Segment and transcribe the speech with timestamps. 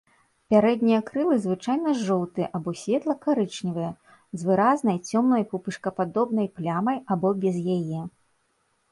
[0.51, 3.89] Пярэднія крылы звычайна жоўтыя або светла-карычневыя,
[4.43, 8.01] з выразнай цёмным пупышкападобнай плямай або без яе.